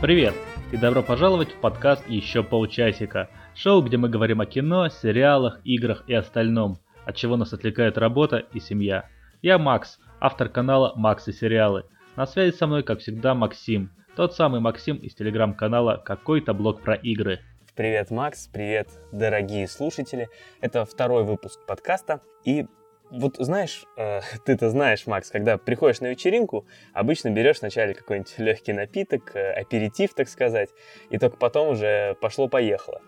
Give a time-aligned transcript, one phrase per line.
[0.00, 0.32] Привет
[0.70, 3.28] и добро пожаловать в подкаст «Еще полчасика».
[3.56, 8.36] Шоу, где мы говорим о кино, сериалах, играх и остальном, от чего нас отвлекает работа
[8.36, 9.08] и семья.
[9.42, 11.84] Я Макс, автор канала «Макс и сериалы».
[12.14, 13.90] На связи со мной, как всегда, Максим.
[14.14, 17.40] Тот самый Максим из телеграм-канала «Какой-то блог про игры».
[17.74, 20.28] Привет, Макс, привет, дорогие слушатели.
[20.60, 22.20] Это второй выпуск подкаста.
[22.44, 22.68] И
[23.10, 28.72] вот знаешь, э, ты-то знаешь, Макс, когда приходишь на вечеринку, обычно берешь вначале какой-нибудь легкий
[28.72, 30.70] напиток, э, аперитив, так сказать,
[31.10, 33.00] и только потом уже пошло-поехало.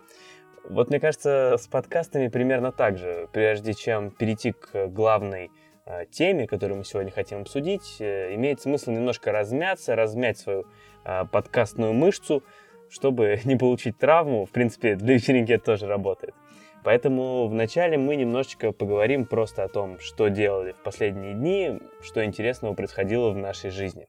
[0.69, 3.27] Вот мне кажется, с подкастами примерно так же.
[3.33, 5.51] Прежде чем перейти к главной
[5.85, 10.65] э, теме, которую мы сегодня хотим обсудить, э, имеет смысл немножко размяться, размять свою
[11.03, 12.43] э, подкастную мышцу,
[12.89, 14.45] чтобы не получить травму.
[14.45, 16.35] В принципе, для вечеринки это тоже работает.
[16.83, 22.73] Поэтому вначале мы немножечко поговорим просто о том, что делали в последние дни, что интересного
[22.73, 24.07] происходило в нашей жизни.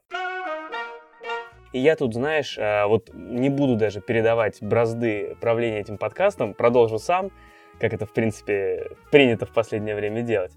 [1.73, 6.99] И я тут, знаешь, а, вот не буду даже передавать бразды правления этим подкастом, продолжу
[6.99, 7.31] сам,
[7.79, 10.53] как это, в принципе, принято в последнее время делать.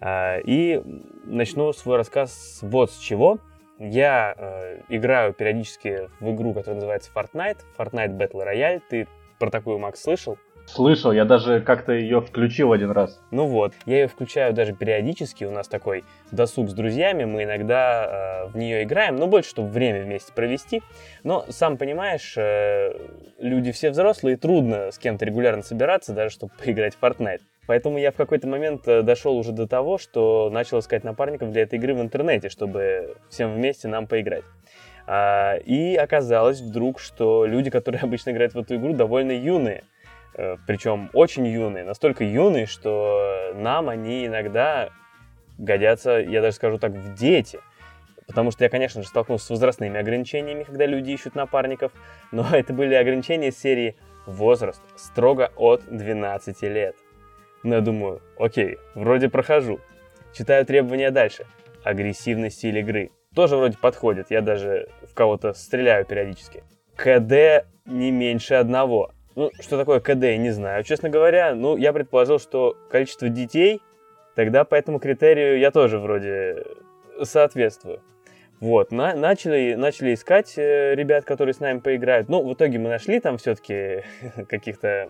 [0.00, 0.82] А, и
[1.24, 3.38] начну свой рассказ вот с чего.
[3.80, 8.82] Я э, играю периодически в игру, которая называется Fortnite, Fortnite Battle Royale.
[8.88, 9.06] Ты
[9.38, 10.36] про такую, Макс, слышал?
[10.68, 13.18] Слышал, я даже как-то ее включил один раз.
[13.30, 18.44] Ну вот, я ее включаю даже периодически, у нас такой досуг с друзьями, мы иногда
[18.44, 20.82] э, в нее играем, но больше, чтобы время вместе провести.
[21.24, 22.92] Но, сам понимаешь, э,
[23.38, 27.40] люди все взрослые, трудно с кем-то регулярно собираться, даже чтобы поиграть в Fortnite.
[27.66, 31.62] Поэтому я в какой-то момент э, дошел уже до того, что начал искать напарников для
[31.62, 34.44] этой игры в интернете, чтобы всем вместе нам поиграть.
[35.10, 39.84] А, и оказалось вдруг, что люди, которые обычно играют в эту игру, довольно юные.
[40.38, 44.90] Э, причем очень юные, настолько юные, что нам они иногда
[45.58, 47.58] годятся, я даже скажу так, в дети.
[48.28, 51.92] Потому что я, конечно же, столкнулся с возрастными ограничениями, когда люди ищут напарников,
[52.30, 53.96] но это были ограничения серии
[54.26, 56.94] возраст строго от 12 лет.
[57.64, 59.80] Но я думаю, окей, вроде прохожу.
[60.32, 61.46] Читаю требования дальше.
[61.82, 63.10] Агрессивный стиль игры.
[63.34, 66.62] Тоже вроде подходит, я даже в кого-то стреляю периодически.
[66.94, 69.10] КД не меньше одного.
[69.38, 70.82] Ну, что такое КД, не знаю.
[70.82, 73.80] Честно говоря, ну, я предположил, что количество детей,
[74.34, 76.64] тогда по этому критерию я тоже вроде
[77.22, 78.00] соответствую.
[78.58, 82.28] Вот, на, начали, начали искать э, ребят, которые с нами поиграют.
[82.28, 84.02] Ну, в итоге мы нашли там все-таки
[84.48, 85.08] каких-то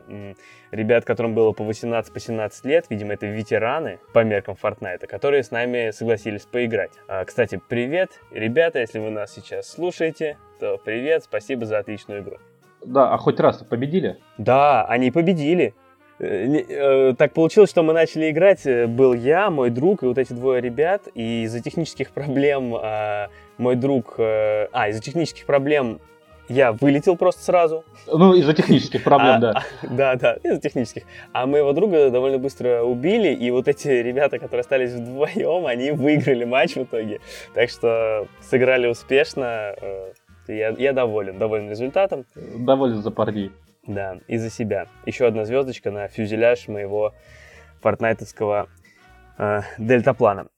[0.73, 2.85] ребят, которым было по 18-17 по 17 лет.
[2.91, 6.93] Видимо, это ветераны по меркам Fortnite, которые с нами согласились поиграть.
[7.09, 12.37] А, кстати, привет, ребята, если вы нас сейчас слушаете, то привет, спасибо за отличную игру.
[12.85, 14.19] Да, а хоть раз победили?
[14.39, 15.75] Да, они победили.
[16.21, 20.19] Э, э, так получилось, что мы начали играть, э, был я, мой друг и вот
[20.19, 24.15] эти двое ребят, и из-за технических проблем а, мой друг...
[24.19, 26.01] А, из-за технических проблем
[26.49, 27.85] я вылетел просто сразу.
[28.07, 29.63] Ну, из-за технических проблем, а, да.
[29.91, 31.03] Да, да, из-за технических.
[31.33, 36.45] А моего друга довольно быстро убили, и вот эти ребята, которые остались вдвоем, они выиграли
[36.45, 37.21] матч в итоге.
[37.55, 39.75] Так что сыграли успешно.
[40.49, 42.25] Я, я доволен, доволен результатом.
[42.35, 43.53] Доволен за парней.
[43.87, 44.87] Да, и за себя.
[45.07, 47.15] Еще одна звездочка на фюзеляж моего
[47.81, 48.69] фортнайтовского
[49.39, 50.49] э, дельтаплана.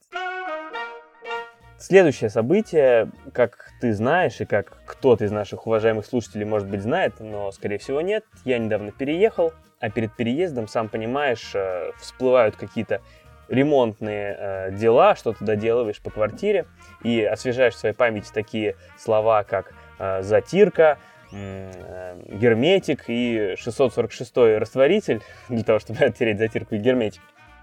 [1.78, 7.14] Следующее событие, как ты знаешь и как кто-то из наших уважаемых слушателей, может быть, знает,
[7.20, 13.00] но, скорее всего, нет, я недавно переехал, а перед переездом, сам понимаешь, э, всплывают какие-то
[13.48, 16.66] ремонтные э, дела, что ты доделываешь по квартире
[17.02, 19.72] и освежаешь в своей памяти такие слова, как
[20.22, 20.98] затирка,
[21.32, 27.22] э, герметик и 646 растворитель для того, чтобы оттереть затирку и герметик.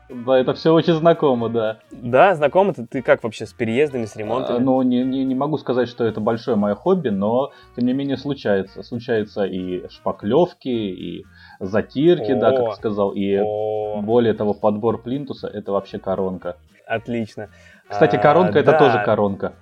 [0.10, 1.80] Да, это все очень знакомо, да.
[1.92, 2.74] Да, знакомо.
[2.74, 4.58] Ты, ты как вообще с переездами, с ремонтами?
[4.58, 7.94] А, ну, не, не, не могу сказать, что это большое мое хобби, но тем не
[7.94, 8.84] менее случается.
[8.84, 11.26] Случаются и шпаклевки, и
[11.60, 14.02] затирки, О, да, как сказал, и О.
[14.02, 16.56] более того, подбор плинтуса это вообще коронка.
[16.86, 17.50] Отлично.
[17.90, 18.80] Кстати, коронка а, это да.
[18.80, 19.54] тоже коронка.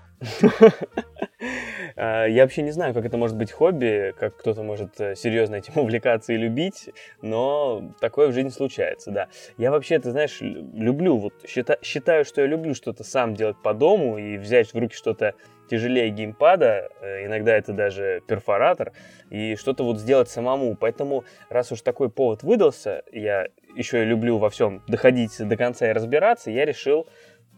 [1.98, 5.56] А, я вообще не знаю, как это может быть хобби, как кто-то может э, серьезно
[5.56, 6.90] этим увлекаться и любить,
[7.22, 9.28] но такое в жизни случается, да.
[9.58, 13.74] Я вообще, ты знаешь, люблю, вот считаю, считаю, что я люблю что-то сам делать по
[13.74, 15.36] дому и взять в руки что-то
[15.70, 18.92] тяжелее геймпада, э, иногда это даже перфоратор,
[19.30, 20.76] и что-то вот сделать самому.
[20.76, 25.90] Поэтому, раз уж такой повод выдался, я еще и люблю во всем доходить до конца
[25.90, 27.08] и разбираться, я решил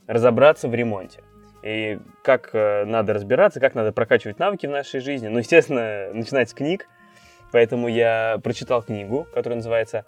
[0.08, 1.22] разобраться в ремонте
[1.68, 5.28] и как э, надо разбираться, как надо прокачивать навыки в нашей жизни.
[5.28, 6.88] Ну, естественно, начинать с книг.
[7.52, 10.06] Поэтому я прочитал книгу, которая называется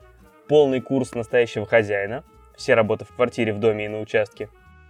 [0.48, 2.24] «Полный курс настоящего хозяина.
[2.56, 4.50] Все работы в квартире, в доме и на участке».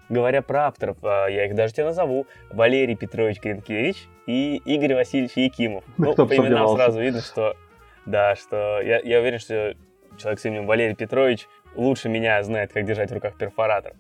[0.10, 2.26] говоря про авторов, а, я их даже тебе назову.
[2.52, 5.84] Валерий Петрович Гринкевич и Игорь Васильевич Якимов.
[5.98, 7.56] Ну, по именам сразу видно, что...
[8.06, 9.76] Да, что я, я уверен, что
[10.18, 13.94] человек с именем Валерий Петрович лучше меня знает, как держать в руках перфоратор.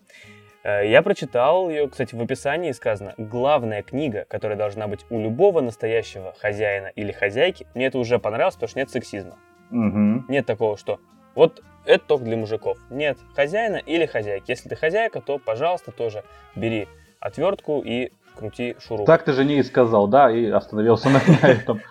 [0.63, 5.61] Э, я прочитал ее, кстати, в описании сказано, главная книга, которая должна быть у любого
[5.61, 7.67] настоящего хозяина или хозяйки.
[7.75, 9.37] Мне это уже понравилось, потому что нет сексизма.
[9.71, 10.25] Угу.
[10.27, 10.99] Нет такого, что
[11.35, 12.77] вот это только для мужиков.
[12.89, 14.51] Нет, хозяина или хозяйки.
[14.51, 16.23] Если ты хозяйка, то, пожалуйста, тоже
[16.55, 16.87] бери
[17.19, 19.05] отвертку и крути шуруп.
[19.05, 21.81] Так ты же не и сказал, да, и остановился на этом.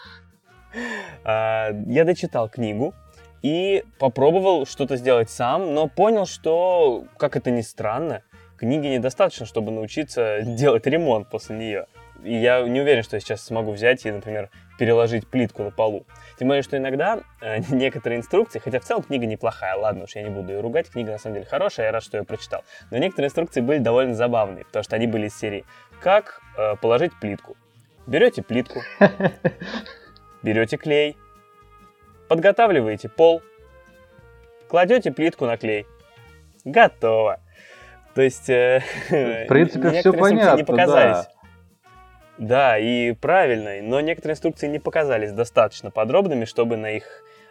[1.25, 2.94] А, я дочитал книгу
[3.43, 8.23] и попробовал что-то сделать сам, но понял, что, как это ни странно,
[8.58, 11.87] книги недостаточно, чтобы научиться делать ремонт после нее.
[12.25, 16.05] И я не уверен, что я сейчас смогу взять и, например, переложить плитку на полу.
[16.38, 20.22] Тем более, что иногда э, некоторые инструкции, хотя в целом книга неплохая, ладно уж, я
[20.22, 22.64] не буду ее ругать, книга на самом деле хорошая, я рад, что я прочитал.
[22.90, 25.64] Но некоторые инструкции были довольно забавные, потому что они были из серии
[26.00, 27.56] «Как э, положить плитку?»
[28.06, 28.81] Берете плитку,
[30.43, 31.14] берете клей,
[32.28, 33.43] подготавливаете пол,
[34.66, 35.87] кладете плитку на клей.
[36.64, 37.40] Готово.
[38.19, 41.29] То есть, э, в принципе, все понятно, не показались.
[42.37, 42.38] Да.
[42.38, 47.05] Да, и правильно, но некоторые инструкции не показались достаточно подробными, чтобы на их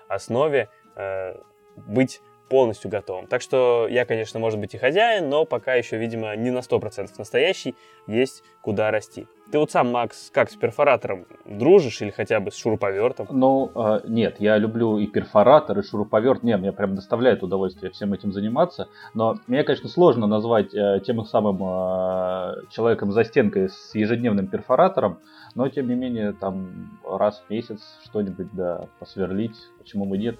[0.09, 0.67] основе
[0.97, 1.35] э,
[1.77, 2.19] быть
[2.49, 3.27] полностью готовым.
[3.27, 7.11] Так что я, конечно, может быть и хозяин, но пока еще, видимо, не на 100%
[7.17, 7.73] настоящий,
[8.05, 9.25] есть куда расти.
[9.49, 13.27] Ты вот сам, Макс, как с перфоратором дружишь или хотя бы с шуруповертом?
[13.29, 16.43] Ну, э, нет, я люблю и перфоратор, и шуруповерт.
[16.43, 18.89] Не, мне прям доставляет удовольствие всем этим заниматься.
[19.13, 25.19] Но мне, конечно, сложно назвать э, тем самым э, человеком за стенкой с ежедневным перфоратором,
[25.55, 30.37] но, тем не менее, там раз в месяц что-нибудь, да, посверлить, почему бы нет.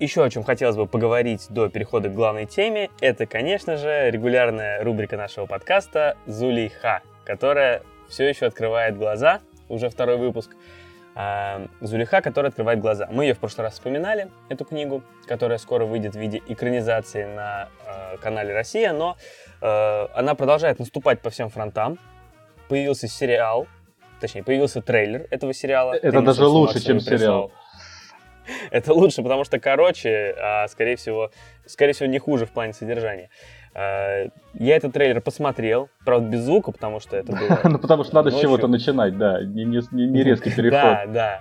[0.00, 4.84] Еще о чем хотелось бы поговорить до перехода к главной теме, это, конечно же, регулярная
[4.84, 10.54] рубрика нашего подкаста «Зулейха», которая все еще открывает глаза, уже второй выпуск.
[11.16, 13.08] А, Зулейха, которая открывает глаза.
[13.10, 17.68] Мы ее в прошлый раз вспоминали, эту книгу, которая скоро выйдет в виде экранизации на
[17.84, 19.16] э, канале «Россия», но
[19.60, 21.98] э, она продолжает наступать по всем фронтам.
[22.68, 23.66] Появился сериал,
[24.20, 25.94] точнее, появился трейлер этого сериала.
[25.94, 27.50] Это даже лучше, чем сериал.
[28.70, 31.30] Это лучше, потому что короче, а скорее всего,
[31.66, 33.30] скорее всего не хуже в плане содержания.
[33.74, 37.60] А, я этот трейлер посмотрел, правда без звука, потому что это было.
[37.64, 40.72] Ну потому что надо с чего-то начинать, да, не, резкий переход.
[40.72, 41.40] Да, да.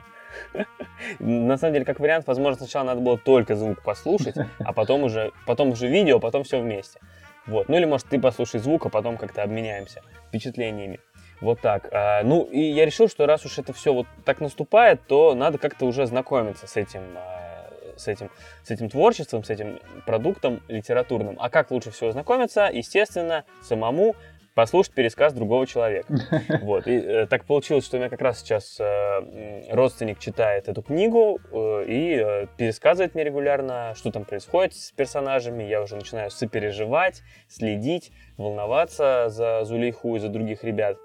[1.19, 5.31] На самом деле, как вариант, возможно, сначала надо было только звук послушать, а потом уже,
[5.45, 7.00] потом уже видео, потом все вместе.
[7.48, 7.69] Вот.
[7.69, 11.00] Ну или, может, ты послушай звук, а потом как-то обменяемся впечатлениями.
[11.42, 11.89] Вот так.
[11.92, 15.57] А, ну, и я решил, что раз уж это все вот так наступает, то надо
[15.57, 18.31] как-то уже знакомиться с этим, а, с этим,
[18.63, 21.36] с этим творчеством, с этим продуктом литературным.
[21.39, 22.69] А как лучше всего знакомиться?
[22.72, 24.16] Естественно, самому
[24.57, 26.12] послушать пересказ другого человека.
[26.62, 26.88] Вот.
[26.88, 31.39] И э, так получилось, что у меня как раз сейчас э, родственник читает эту книгу
[31.51, 35.63] э, и э, пересказывает мне регулярно, что там происходит с персонажами.
[35.63, 40.98] Я уже начинаю сопереживать, следить, волноваться за Зулейху и за других ребят.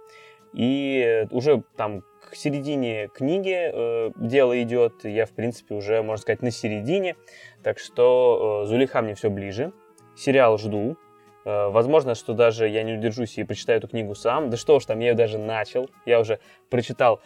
[0.53, 2.03] И уже там
[2.33, 7.17] к середине книги э, дело идет, я, в принципе, уже, можно сказать, на середине.
[7.63, 9.73] Так что э, Зулейха мне все ближе.
[10.17, 10.97] Сериал жду.
[11.45, 14.51] Э, возможно, что даже я не удержусь и прочитаю эту книгу сам.
[14.51, 15.91] Да что ж там, я ее даже начал.
[16.07, 16.39] Я уже
[16.71, 17.21] прочитал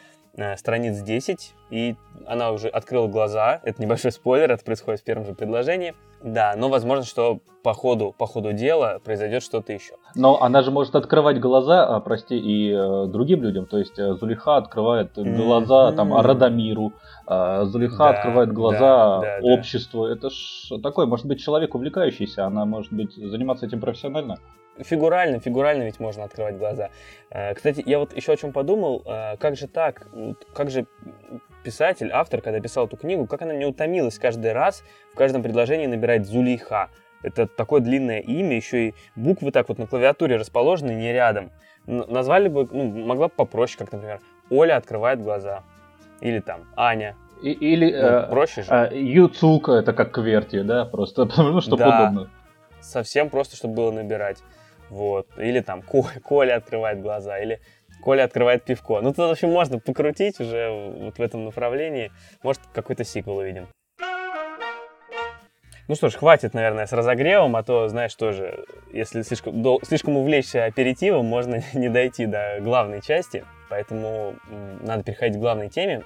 [0.57, 3.61] страниц 10, и она уже открыла глаза.
[3.65, 5.95] Это небольшой спойлер, это происходит в первом же предложении.
[6.23, 9.95] Да, но возможно, что по ходу, по ходу дела произойдет что-то еще.
[10.15, 13.67] Но она же может открывать глаза, а, прости, и э, другим людям.
[13.67, 15.97] То есть э, Зулиха открывает глаза mm-hmm.
[15.97, 16.93] там Радамиру,
[17.27, 20.07] э, Зулиха да, открывает глаза да, да, обществу.
[20.07, 20.13] Да.
[20.13, 24.39] Это ж такой, может быть, человек увлекающийся, она может быть заниматься этим профессионально.
[24.79, 26.91] Фигурально, фигурально ведь можно открывать глаза.
[27.31, 30.07] Э, кстати, я вот еще о чем подумал, э, как же так,
[30.55, 30.87] как же
[31.63, 35.87] писатель, автор, когда писал эту книгу, как она не утомилась каждый раз в каждом предложении
[35.87, 36.91] набирать Зулейха.
[37.23, 41.51] Это такое длинное имя, еще и буквы так вот на клавиатуре расположены не рядом.
[41.87, 45.65] Назвали бы, ну, могла бы попроще, как, например, Оля открывает глаза.
[46.21, 47.17] Или там Аня.
[47.43, 48.73] И, или ну, э, проще же.
[48.73, 52.31] Э, Юцука, это как кверти, да, просто, ну, чтобы да, удобно.
[52.81, 54.39] Совсем просто, чтобы было набирать.
[54.91, 55.27] Вот.
[55.39, 57.61] Или там Коля открывает глаза, или
[58.03, 59.01] Коля открывает пивко.
[59.01, 62.13] Ну, тут, в общем, можно покрутить уже вот в этом направлении.
[62.43, 63.69] Может, какой-то сиквел увидим.
[65.89, 70.17] Ну что ж, хватит, наверное, с разогревом, а то, знаешь, тоже, если слишком, до, слишком
[70.17, 73.45] увлечься аперитивом, можно не дойти до главной части.
[73.69, 74.35] Поэтому
[74.81, 76.03] надо переходить к главной теме.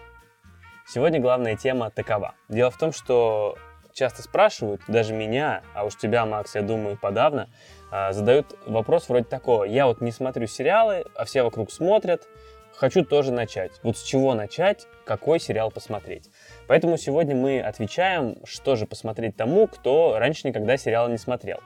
[0.86, 2.34] Сегодня главная тема такова.
[2.48, 3.56] Дело в том, что
[4.00, 7.50] часто спрашивают, даже меня, а уж тебя, Макс, я думаю, подавно,
[7.90, 9.64] а, задают вопрос вроде такого.
[9.64, 12.26] Я вот не смотрю сериалы, а все вокруг смотрят,
[12.74, 13.72] хочу тоже начать.
[13.82, 16.30] Вот с чего начать, какой сериал посмотреть.
[16.66, 21.58] Поэтому сегодня мы отвечаем, что же посмотреть тому, кто раньше никогда сериалы не смотрел.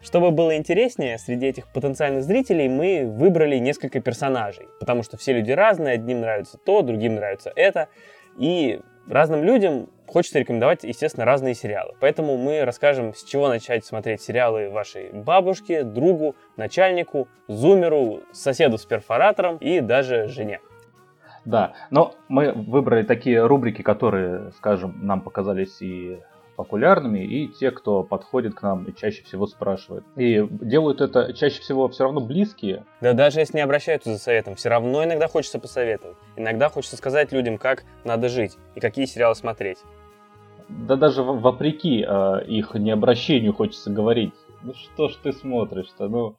[0.00, 5.52] Чтобы было интереснее, среди этих потенциальных зрителей мы выбрали несколько персонажей, потому что все люди
[5.52, 7.88] разные, одним нравится то, другим нравится это,
[8.38, 11.94] и разным людям хочется рекомендовать, естественно, разные сериалы.
[12.00, 18.84] Поэтому мы расскажем, с чего начать смотреть сериалы вашей бабушке, другу, начальнику, зумеру, соседу с
[18.84, 20.60] перфоратором и даже жене.
[21.44, 26.20] Да, но мы выбрали такие рубрики, которые, скажем, нам показались и
[26.56, 30.04] популярными, и те, кто подходит к нам и чаще всего спрашивает.
[30.16, 32.84] И делают это чаще всего все равно близкие.
[33.00, 36.16] Да даже если не обращаются за советом, все равно иногда хочется посоветовать.
[36.36, 39.78] Иногда хочется сказать людям, как надо жить и какие сериалы смотреть.
[40.68, 44.34] Да даже вопреки э, их необращению хочется говорить.
[44.62, 46.36] Ну что ж ты смотришь-то, ну...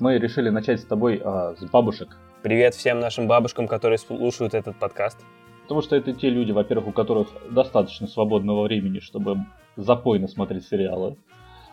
[0.00, 2.16] Мы решили начать с тобой э, с бабушек.
[2.42, 5.18] Привет всем нашим бабушкам, которые слушают этот подкаст.
[5.64, 11.16] Потому что это те люди, во-первых, у которых достаточно свободного времени, чтобы запойно смотреть сериалы.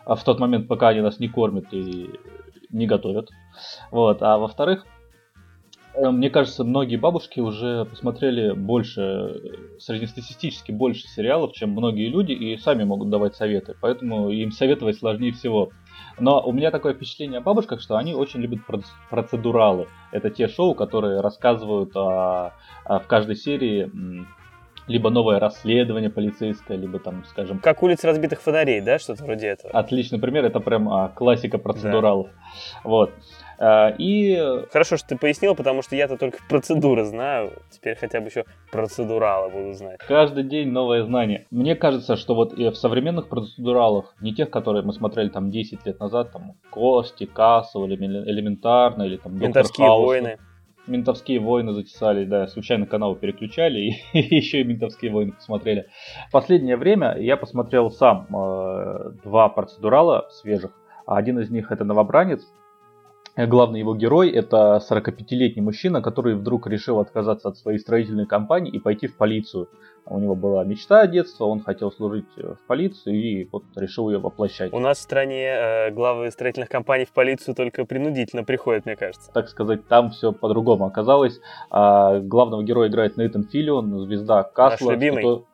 [0.04, 2.10] А в тот момент, пока они нас не кормят и
[2.70, 3.28] не готовят.
[3.90, 4.22] Вот.
[4.22, 4.86] А во-вторых,
[5.94, 12.56] э, мне кажется, многие бабушки уже посмотрели больше, среднестатистически больше сериалов, чем многие люди, и
[12.56, 13.76] сами могут давать советы.
[13.80, 15.70] Поэтому им советовать сложнее всего.
[16.18, 18.60] Но у меня такое впечатление о бабушках, что они очень любят
[19.10, 19.88] процедуралы.
[20.10, 22.52] Это те шоу, которые рассказывают о,
[22.84, 23.90] о, в каждой серии
[24.88, 27.60] либо новое расследование полицейское, либо там, скажем...
[27.60, 29.72] Как улица разбитых фонарей, да, что-то вроде этого?
[29.72, 32.26] Отличный пример, это прям а, классика процедуралов.
[32.26, 32.80] Да.
[32.88, 33.12] Вот.
[33.64, 34.36] А, и...
[34.72, 37.52] Хорошо, что ты пояснил, потому что я-то только процедуры знаю.
[37.70, 40.00] Теперь хотя бы еще процедуралы буду знать.
[40.08, 41.46] Каждый день новое знание.
[41.52, 45.86] Мне кажется, что вот и в современных процедуралах, не тех, которые мы смотрели там 10
[45.86, 50.38] лет назад, там Кости, Кассу, или Элементарно, или там Ментовские войны.
[50.88, 55.86] Ментовские войны затесали, да, случайно каналы переключали и, и еще и ментовские войны посмотрели.
[56.28, 60.72] В последнее время я посмотрел сам э, два процедурала свежих.
[61.06, 62.44] Один из них это новобранец,
[63.36, 68.78] Главный его герой это 45-летний мужчина, который вдруг решил отказаться от своей строительной компании и
[68.78, 69.68] пойти в полицию.
[70.04, 74.18] У него была мечта детства, он хотел служить э, в полицию и вот решил ее
[74.18, 74.72] воплощать.
[74.72, 79.30] У нас в стране э, главы строительных компаний в полицию только принудительно приходят, мне кажется.
[79.32, 81.40] Так сказать, там все по-другому оказалось.
[81.70, 84.88] А, главного героя играет Нейтан Филлион, звезда Касла.
[84.88, 85.22] Наш любимый.
[85.22, 85.46] Что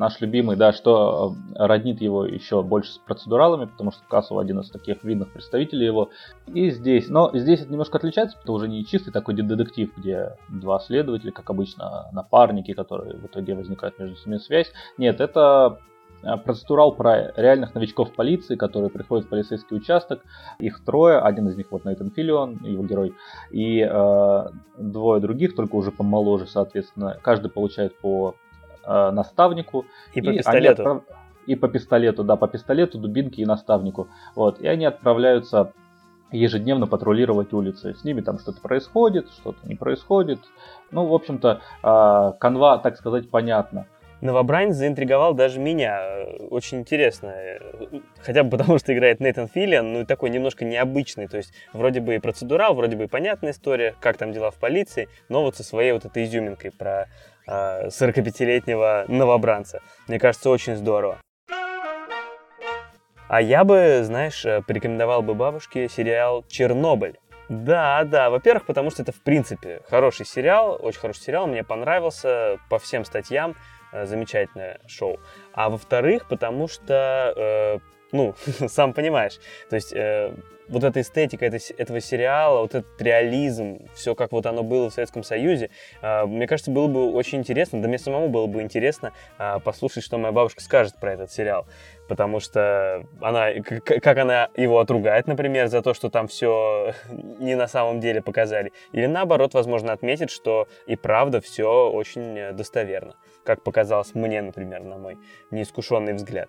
[0.00, 4.58] наш любимый, да, что э, роднит его еще больше с процедуралами, потому что Кассов один
[4.60, 6.08] из таких видных представителей его.
[6.46, 10.36] И здесь, но здесь это немножко отличается, потому что уже не чистый такой детектив, где
[10.48, 14.72] два следователя, как обычно, напарники, которые в итоге возникают между собой связь.
[14.96, 15.80] Нет, это
[16.22, 20.22] э, процедурал про реальных новичков полиции, которые приходят в полицейский участок.
[20.60, 23.12] Их трое, один из них вот Нейтан Филлион, его герой,
[23.50, 24.46] и э,
[24.78, 27.18] двое других, только уже помоложе, соответственно.
[27.22, 28.34] Каждый получает по
[28.90, 29.86] э, наставнику.
[30.14, 30.82] И по пистолету.
[30.82, 31.02] Отправ...
[31.46, 34.08] И по пистолету, да, по пистолету, дубинке и наставнику.
[34.34, 34.60] Вот.
[34.60, 35.72] И они отправляются
[36.32, 37.94] ежедневно патрулировать улицы.
[37.94, 40.40] С ними там что-то происходит, что-то не происходит.
[40.90, 43.86] Ну, в общем-то, э, канва, так сказать, понятна.
[44.20, 45.98] Новобранец заинтриговал даже меня.
[46.50, 47.34] Очень интересно.
[48.22, 51.26] Хотя бы потому, что играет Нейтан Филлиан, ну и такой немножко необычный.
[51.26, 54.56] То есть вроде бы и процедурал, вроде бы и понятная история, как там дела в
[54.56, 57.08] полиции, но вот со своей вот этой изюминкой про
[57.50, 59.80] 45-летнего а, новобранца.
[60.06, 61.18] Мне кажется, очень здорово.
[63.28, 67.16] А я бы, знаешь, э, порекомендовал бы бабушке сериал «Чернобыль».
[67.48, 72.58] Да, да, во-первых, потому что это, в принципе, хороший сериал, очень хороший сериал, мне понравился
[72.68, 73.54] по всем статьям,
[73.92, 75.20] э, замечательное шоу.
[75.52, 77.78] А во-вторых, потому что, э,
[78.12, 78.34] ну,
[78.68, 79.38] сам понимаешь,
[79.68, 80.34] то есть э,
[80.70, 85.24] вот эта эстетика этого сериала, вот этот реализм, все как вот оно было в Советском
[85.24, 89.58] Союзе, а, мне кажется, было бы очень интересно, да мне самому было бы интересно а,
[89.58, 91.66] послушать, что моя бабушка скажет про этот сериал.
[92.08, 97.66] Потому что она, как она его отругает, например, за то, что там все не на
[97.66, 98.72] самом деле показали.
[98.92, 103.16] Или наоборот, возможно, отметит, что и правда все очень достоверно.
[103.44, 105.18] Как показалось мне, например, на мой
[105.50, 106.48] неискушенный взгляд.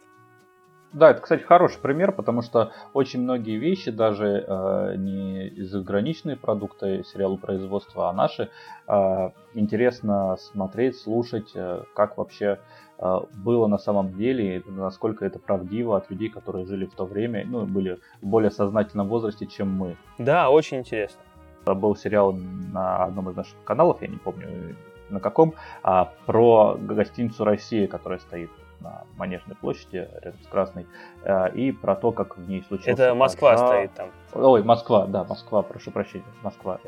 [0.94, 7.04] Да, это, кстати, хороший пример, потому что очень многие вещи, даже э, не заграничные продукты
[7.06, 8.50] сериалу производства, а наши,
[8.88, 12.60] э, интересно смотреть, слушать, э, как вообще
[13.00, 17.46] э, было на самом деле, насколько это правдиво от людей, которые жили в то время,
[17.48, 19.96] ну, были в более сознательном возрасте, чем мы.
[20.18, 21.22] Да, очень интересно.
[21.66, 24.76] Был сериал на одном из наших каналов, я не помню
[25.10, 28.50] на каком, а, про гостиницу Россия, которая стоит
[28.82, 30.86] на Манежной площади, рядом с Красной,
[31.24, 33.00] э, и про то, как в ней случилось...
[33.00, 33.68] Это Москва пожар.
[33.68, 34.10] стоит там.
[34.34, 36.80] Ой, Москва, да, Москва, прошу прощения, Москва.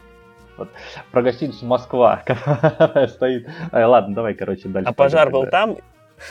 [0.58, 0.70] Вот.
[1.12, 2.24] Про гостиницу Москва,
[3.08, 3.50] стоит.
[3.72, 4.90] А, ладно, давай, короче, дальше.
[4.90, 5.78] А пожар был там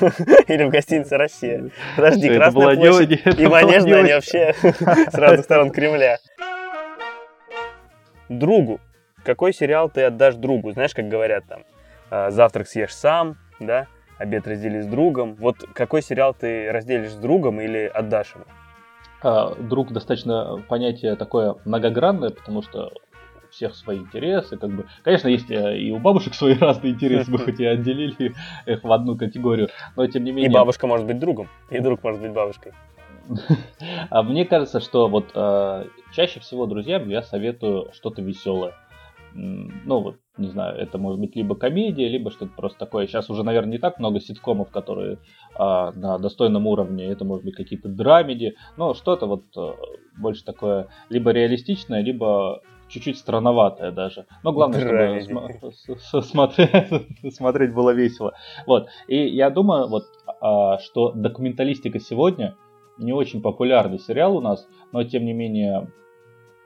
[0.48, 1.70] или в гостинице Россия?
[1.96, 6.18] Подожди, Красная площадь и Манежная, они вообще с разных сторон Кремля.
[8.28, 8.80] Другу.
[9.24, 10.72] Какой сериал ты отдашь другу?
[10.72, 11.64] Знаешь, как говорят там,
[12.10, 13.86] «А, завтрак съешь сам, да,
[14.22, 15.34] обед раздели с другом.
[15.34, 18.44] Вот какой сериал ты разделишь с другом или отдашь ему?
[19.22, 22.92] А, друг достаточно понятие такое многогранное, потому что
[23.50, 27.38] всех свои интересы, как бы, конечно, есть э, и у бабушек свои разные интересы, мы
[27.44, 28.34] хоть и отделили
[28.66, 30.50] их в одну категорию, но тем не менее...
[30.50, 32.72] И бабушка может быть другом, и друг может быть бабушкой.
[34.10, 38.74] А мне кажется, что вот э, чаще всего друзьям я советую что-то веселое.
[39.34, 43.06] Ну вот, не знаю, это может быть либо комедия, либо что-то просто такое.
[43.06, 45.18] Сейчас уже, наверное, не так много ситкомов, которые
[45.54, 47.06] а, на достойном уровне.
[47.06, 49.74] Это может быть какие-то драмеди, но что-то вот а,
[50.18, 54.26] больше такое либо реалистичное, либо чуть-чуть странноватое даже.
[54.42, 58.34] Но главное, чтобы смотреть, смотреть было весело.
[58.66, 58.88] Вот.
[59.08, 60.04] И я думаю, вот,
[60.40, 62.56] а, что документалистика сегодня
[62.98, 65.88] не очень популярный сериал у нас, но тем не менее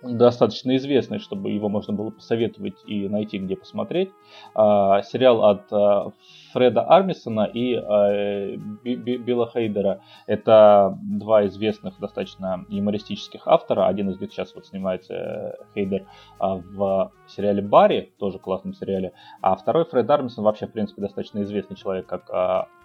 [0.03, 4.11] достаточно известный, чтобы его можно было посоветовать и найти где посмотреть.
[4.55, 6.13] А, сериал от а,
[6.53, 10.01] Фреда Армисона и а, Билла Хейдера.
[10.27, 13.87] Это два известных достаточно юмористических автора.
[13.87, 16.07] Один из них сейчас вот снимается э, Хейдер
[16.39, 19.13] в сериале Барри, тоже классном сериале.
[19.41, 22.31] А второй Фред Армисон вообще, в принципе, достаточно известный человек, как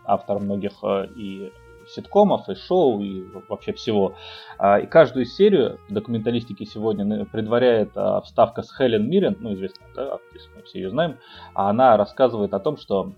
[0.04, 0.84] автор многих
[1.16, 1.52] и
[1.92, 4.16] ситкомов, и шоу, и вообще всего.
[4.58, 10.14] А, и каждую серию документалистики сегодня предваряет а, вставка с Хелен Миррен, ну, известная да,
[10.16, 11.18] актриса, мы все ее знаем.
[11.54, 13.14] А она рассказывает о том, что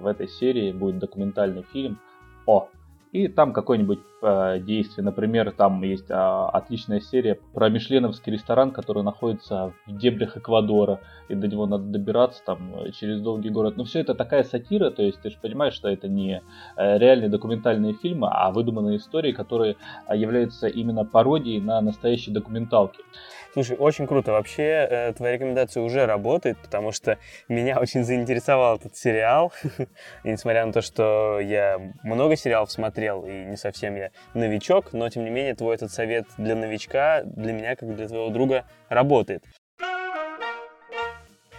[0.00, 2.00] в этой серии будет документальный фильм
[2.46, 2.68] о
[3.12, 5.04] и там какое-нибудь э, действие.
[5.04, 11.34] Например, там есть э, отличная серия про мишленовский ресторан, который находится в дебрях Эквадора, и
[11.34, 13.76] до него надо добираться там э, через долгий город.
[13.76, 16.42] Но все это такая сатира, то есть ты же понимаешь, что это не
[16.76, 19.76] э, реальные документальные фильмы, а выдуманные истории, которые
[20.08, 23.02] э, являются именно пародией на настоящие документалки.
[23.52, 24.32] Слушай, очень круто.
[24.32, 29.52] Вообще, э, твоя рекомендация уже работает, потому что меня очень заинтересовал этот сериал.
[30.24, 35.06] и несмотря на то, что я много сериалов смотрел, и не совсем я новичок, но
[35.10, 39.44] тем не менее твой этот совет для новичка, для меня, как для твоего друга, работает.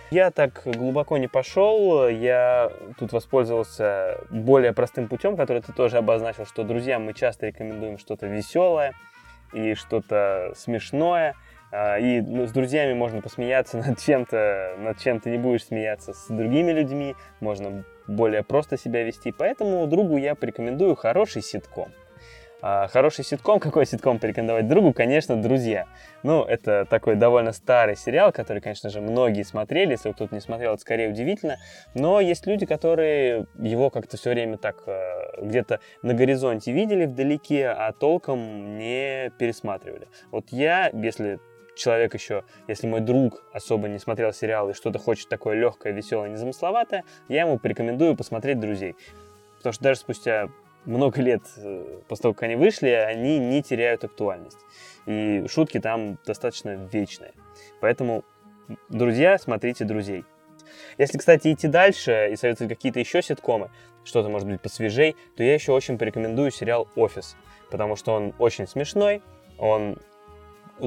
[0.10, 6.45] Я так глубоко не пошел, я тут воспользовался более простым путем, который ты тоже обозначил,
[6.45, 8.93] что друзьям мы часто рекомендуем что-то веселое
[9.53, 11.36] и что-то смешное.
[11.76, 16.14] А, и ну, с друзьями можно посмеяться над чем-то, над чем ты не будешь смеяться
[16.14, 19.32] с другими людьми, можно более просто себя вести.
[19.32, 21.88] Поэтому другу я порекомендую хороший ситком.
[22.62, 24.94] А, хороший ситком, какой ситком порекомендовать другу?
[24.94, 25.86] Конечно, «Друзья».
[26.22, 29.92] Ну, это такой довольно старый сериал, который, конечно же, многие смотрели.
[29.92, 31.58] Если кто-то не смотрел, это скорее удивительно.
[31.94, 37.68] Но есть люди, которые его как-то все время так э, где-то на горизонте видели вдалеке,
[37.68, 40.08] а толком не пересматривали.
[40.32, 41.40] Вот я, если
[41.76, 46.30] человек еще, если мой друг особо не смотрел сериал и что-то хочет такое легкое, веселое,
[46.30, 48.96] незамысловатое, я ему порекомендую посмотреть «Друзей».
[49.58, 50.50] Потому что даже спустя
[50.86, 54.60] много лет э, после того, как они вышли, они не теряют актуальность.
[55.06, 57.32] И шутки там достаточно вечные.
[57.80, 58.24] Поэтому,
[58.90, 60.26] друзья, смотрите «Друзей».
[60.98, 63.70] Если, кстати, идти дальше и советовать какие-то еще ситкомы,
[64.04, 67.36] что-то, может быть, посвежей, то я еще очень порекомендую сериал «Офис»,
[67.72, 69.22] потому что он очень смешной,
[69.58, 69.98] он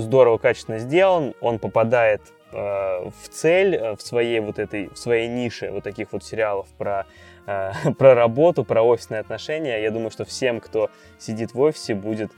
[0.01, 5.29] здорово, качественно сделан, он попадает э, в цель э, в своей вот этой, в своей
[5.29, 7.07] нише вот таких вот сериалов про,
[7.47, 9.83] э, про работу, про офисные отношения.
[9.83, 12.33] Я думаю, что всем, кто сидит в офисе, будет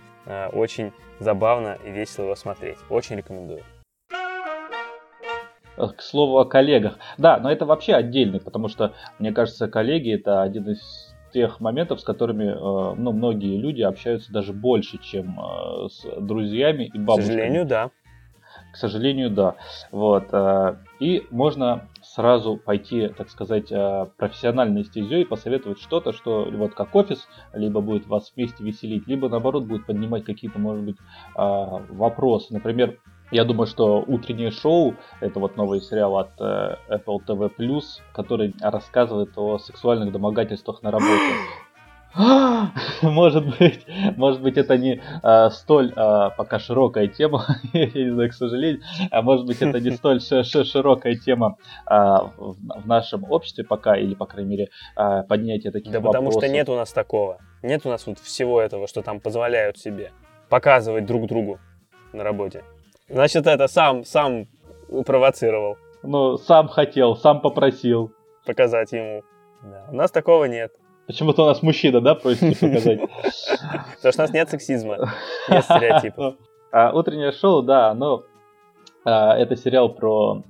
[0.53, 2.77] очень забавно и весело его смотреть.
[2.91, 3.63] Очень рекомендую.
[5.77, 6.99] К слову о коллегах.
[7.17, 12.01] Да, но это вообще отдельно, потому что, мне кажется, коллеги это один из тех моментов,
[12.01, 17.23] с которыми э, ну, многие люди общаются даже больше, чем э, с друзьями и бабушками.
[17.23, 17.91] К сожалению, да.
[18.73, 19.55] К сожалению, да.
[19.91, 20.29] Вот.
[20.33, 23.69] Э, и можно сразу пойти, так сказать,
[24.17, 29.29] профессиональной стезей и посоветовать что-то, что вот как офис, либо будет вас вместе веселить, либо
[29.29, 30.97] наоборот будет поднимать какие-то, может быть,
[31.35, 32.53] вопросы.
[32.53, 32.99] Например,
[33.31, 39.31] я думаю, что утреннее шоу это вот новый сериал от э, Apple TV+, который рассказывает
[39.37, 41.35] о сексуальных домогательствах на работе.
[43.03, 43.87] Может быть,
[44.17, 48.81] может быть, это не а, столь а, пока широкая тема, я не знаю, к сожалению,
[49.11, 54.15] а может быть, это не столь широкая тема а, в, в нашем обществе пока, или,
[54.15, 56.25] по крайней мере, а, поднятие таких Да вопросов.
[56.25, 57.39] потому что нет у нас такого.
[57.63, 60.13] Нет у нас вот всего этого, что там позволяют себе
[60.49, 61.59] показывать друг другу
[62.13, 62.65] на работе.
[63.09, 64.47] Значит, это сам, сам
[65.07, 68.11] провоцировал Ну, сам хотел, сам попросил.
[68.47, 69.23] показать ему.
[69.63, 69.87] Да.
[69.91, 70.73] У нас такого нет.
[71.07, 73.01] Почему-то у нас мужчина, да, просит показать.
[73.97, 75.13] Потому что у нас нет сексизма,
[75.49, 76.35] нет стереотипов.
[76.71, 78.25] А, Утреннее шоу, да, оно
[79.05, 80.43] а, это сериал про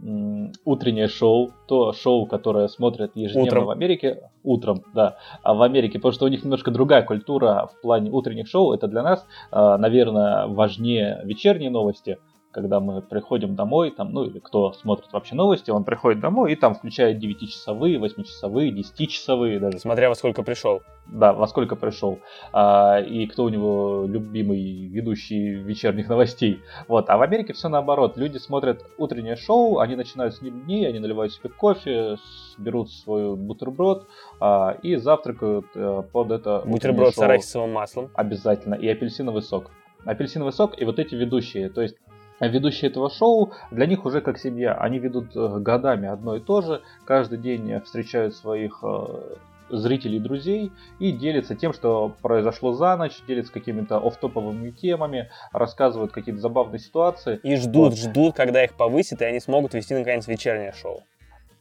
[0.65, 3.65] утреннее шоу, то шоу, которое смотрят ежедневно Утром.
[3.67, 7.81] в Америке, утром, да, а в Америке, потому что у них немножко другая культура в
[7.81, 12.19] плане утренних шоу, это для нас, наверное, важнее вечерние новости,
[12.51, 16.57] когда мы приходим домой, там, ну или кто смотрит вообще новости, он приходит домой и
[16.57, 20.81] там включает 9-часовые, 8-часовые, 10-часовые даже Смотря во сколько пришел.
[21.07, 22.19] да, во сколько пришел,
[22.53, 26.61] а, и кто у него любимый ведущий вечерних новостей.
[26.89, 27.09] Вот.
[27.11, 28.17] А в Америке все наоборот.
[28.17, 32.91] Люди смотрят утреннее шоу, они начинают с ним дни, они наливают себе кофе, с- берут
[32.91, 34.07] свой бутерброд
[34.41, 37.25] а, и завтракают э, под это Бутерброд с шоу.
[37.25, 38.11] арахисовым маслом.
[38.15, 38.75] Обязательно.
[38.75, 39.71] И апельсиновый сок.
[40.05, 41.69] Апельсиновый сок и вот эти ведущие.
[41.69, 41.97] То есть
[42.47, 44.75] ведущие этого шоу, для них уже как семья.
[44.75, 46.83] Они ведут э, годами одно и то же.
[47.05, 49.37] Каждый день встречают своих э,
[49.71, 56.13] зрителей и друзей и делятся тем, что произошло за ночь, делятся какими-то офтоповыми темами, рассказывают
[56.13, 57.41] какие-то забавные ситуации.
[57.43, 57.99] И ждут, Вот.
[57.99, 61.03] ждут, когда их повысят, и они смогут вести наконец вечернее шоу.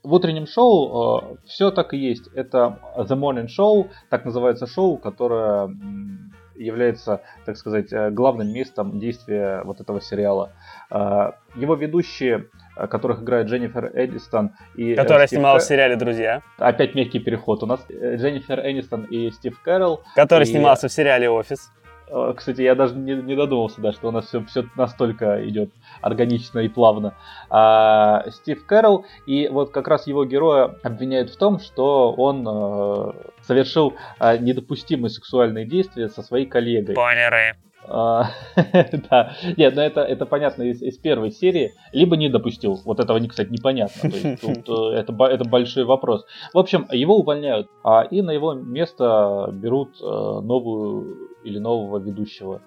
[0.04, 2.28] В утреннем шоу все так и есть.
[2.34, 5.70] Это The Morning Show, так называется шоу, которое
[6.58, 10.52] является, так сказать, э, главным местом действия вот этого сериала.
[10.92, 14.96] Э, Его ведущие, э, которых играет Дженнифер Эдистон и...
[14.96, 16.42] Которая Стив снималась в Кэ- сериале «Друзья».
[16.58, 17.64] Опять мягкий переход.
[17.64, 20.04] У нас Дженнифер Энистон и Стив Кэрролл.
[20.16, 21.72] Который И- снимался в сериале «Офис».
[22.10, 25.70] Э, Кстати, я даже не, не додумался, да, что у нас все, все настолько идет
[26.02, 27.14] органично и плавно.
[27.50, 33.12] А, Стив Кэрролл, и вот как раз его героя обвиняют в том, что он э,
[33.42, 36.96] совершил э, недопустимые сексуальные действия со своей коллегой.
[36.96, 37.56] Спойлеры.
[37.90, 38.32] А,
[39.10, 42.80] Да, нет, ну это, это понятно из, из первой серии, либо не допустил.
[42.84, 44.10] Вот этого, кстати, непонятно.
[44.10, 46.26] То есть тут, это, это большой вопрос.
[46.54, 52.62] В общем, его увольняют, а, и на его место берут э, новую или нового ведущего.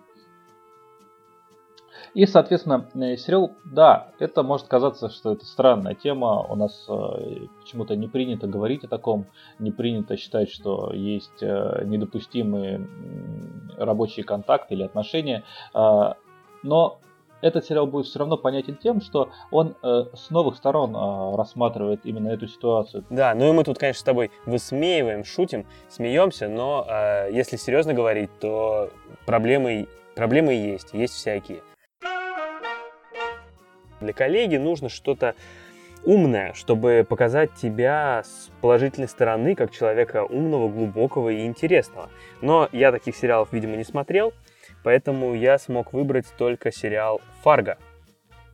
[2.14, 6.40] И, соответственно, э, сериал, да, это может казаться, что это странная тема.
[6.40, 9.26] У нас э, почему-то не принято говорить о таком,
[9.58, 12.88] не принято считать, что есть э, недопустимые
[13.76, 15.44] рабочие контакты или отношения.
[15.72, 16.16] А,
[16.62, 17.00] Но
[17.42, 22.00] этот сериал будет все равно понятен тем, что он э, с новых сторон э, рассматривает
[22.04, 23.04] именно эту ситуацию.
[23.10, 27.94] Да, ну и мы тут, конечно, с тобой высмеиваем, шутим, смеемся, но э, если серьезно
[27.94, 28.90] говорить, то
[29.26, 31.62] проблемы, проблемы есть, есть всякие.
[34.00, 35.34] Для коллеги нужно что-то
[36.04, 42.08] умное, чтобы показать тебя с положительной стороны, как человека умного, глубокого и интересного.
[42.40, 44.32] Но я таких сериалов, видимо, не смотрел,
[44.82, 47.78] поэтому я смог выбрать только сериал «Фарго».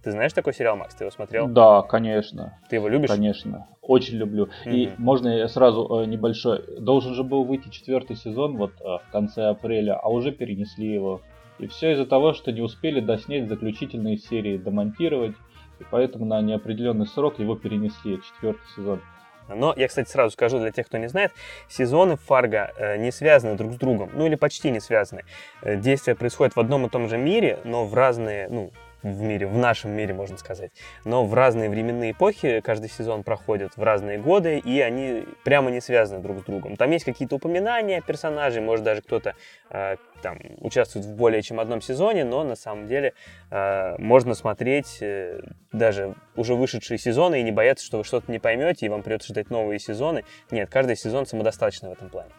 [0.03, 0.95] Ты знаешь такой сериал, Макс?
[0.95, 1.49] Ты его смотрел?
[1.49, 3.11] Да, конечно, Ты его любишь?
[3.11, 4.49] конечно, очень люблю.
[4.65, 4.95] И Мгм.
[5.03, 9.47] можно я сразу э, небольшой, должен же был выйти четвертый сезон вот э, в конце
[9.49, 11.23] апреля, а уже перенесли его.
[11.59, 15.35] И все из-за того, что не успели доснять заключительные серии, домонтировать,
[15.81, 19.01] и поэтому на неопределенный срок его перенесли, четвертый сезон.
[19.49, 21.33] Но я, кстати, сразу скажу для тех, кто не знает,
[21.69, 25.25] сезоны Фарго э, не связаны друг с другом, ну или почти не связаны.
[25.63, 28.73] Э, действия происходят в одном и том же мире, но в разные, ну,
[29.13, 30.73] в мире, в нашем мире, можно сказать.
[31.05, 35.81] Но в разные временные эпохи каждый сезон проходит в разные годы, и они прямо не
[35.81, 36.77] связаны друг с другом.
[36.77, 39.35] Там есть какие-то упоминания персонажей, может даже кто-то
[39.71, 43.13] э, там участвует в более чем одном сезоне, но на самом деле
[43.51, 45.41] э, можно смотреть э,
[45.73, 49.29] даже уже вышедшие сезоны и не бояться, что вы что-то не поймете, и вам придется
[49.29, 50.25] ждать новые сезоны.
[50.51, 52.31] Нет, каждый сезон самодостаточно в этом плане.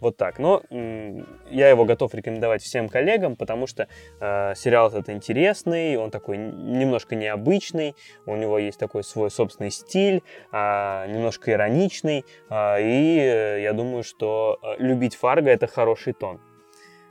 [0.00, 0.38] Вот так.
[0.38, 3.88] Но м, я его готов рекомендовать всем коллегам, потому что
[4.20, 10.22] э, сериал этот интересный, он такой немножко необычный, у него есть такой свой собственный стиль,
[10.50, 16.40] а, немножко ироничный, а, и э, я думаю, что э, любить Фарго это хороший тон.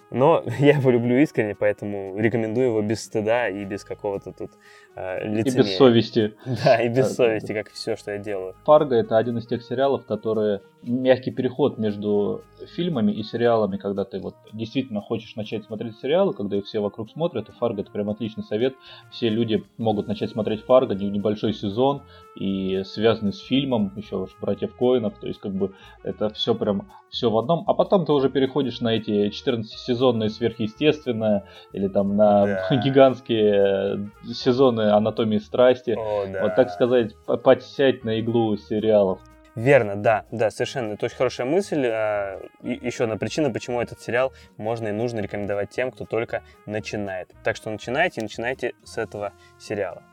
[0.09, 4.51] Но я его люблю искренне, поэтому рекомендую его без стыда и без какого-то тут
[4.95, 5.63] э, И лицемерия.
[5.63, 6.33] без совести.
[6.63, 8.55] Да, и без совести, как все, что я делаю.
[8.65, 12.43] Фарго это один из тех сериалов, которые мягкий переход между
[12.75, 17.09] фильмами и сериалами, когда ты вот действительно хочешь начать смотреть сериалы, когда их все вокруг
[17.09, 18.75] смотрят, и Фарго это прям отличный совет.
[19.11, 22.03] Все люди могут начать смотреть Фарго, не- небольшой сезон,
[22.35, 26.87] и связанный с фильмом, еще уж братьев Коинов, то есть как бы это все прям
[27.09, 32.45] все в одном, а потом ты уже переходишь на эти 14-сезонные сверхъестественное или там на
[32.45, 32.75] Да.
[32.83, 33.97] гигантские э,
[34.85, 35.95] сезоны анатомии страсти.
[35.97, 36.43] О, да.
[36.43, 39.19] Вот так сказать, п- подсядь на иглу сериалов.
[39.55, 40.93] Верно, да, да, совершенно.
[40.93, 41.85] Это очень хорошая мысль.
[41.87, 46.41] А, и еще одна причина, почему этот сериал можно и нужно рекомендовать тем, кто только
[46.65, 47.29] начинает.
[47.43, 50.03] Так что начинайте, и начинайте с этого сериала.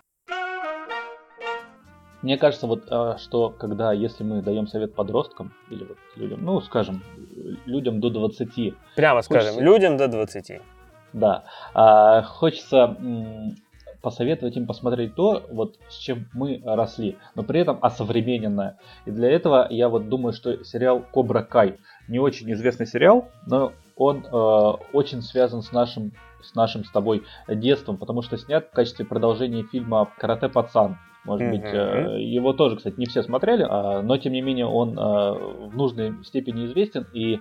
[2.22, 6.60] Мне кажется, вот э, что когда, если мы даем совет подросткам или вот людям, ну,
[6.60, 7.02] скажем,
[7.66, 10.60] людям до 20, Прямо скажем, Хочется- людям до 20.
[11.12, 11.42] Да.
[11.74, 12.96] А, хочется
[14.02, 18.78] посоветовать им посмотреть то, вот с чем мы росли, но при этом осовремененное.
[19.06, 23.72] И для этого я вот думаю, что сериал Кобра Кай не очень известный сериал, но
[23.96, 26.12] он э, очень связан с нашим
[26.42, 30.98] с нашим с тобой детством, потому что снят в качестве продолжения фильма Карате пацан.
[31.24, 34.98] Может быть, э, его тоже, кстати, не все смотрели, а, но тем не менее он
[34.98, 37.40] э, в нужной степени известен и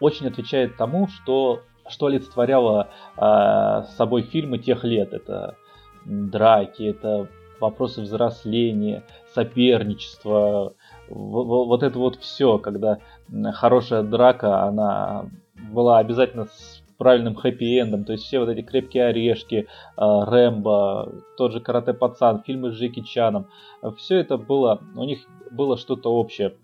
[0.00, 5.12] очень отвечает тому, что что олицетворяло э, собой фильмы тех лет.
[5.12, 5.56] Это
[6.04, 7.28] драки, это
[7.60, 10.74] вопросы взросления, соперничества,
[11.08, 12.98] вот это вот все, когда
[13.52, 15.26] хорошая драка, она
[15.70, 21.52] была обязательно с правильным хэппи-эндом, то есть все вот эти крепкие орешки, э, Рэмбо, тот
[21.52, 23.48] же Карате Пацан, фильмы с Джеки Чаном,
[23.96, 26.54] все это было, у них было что-то общее.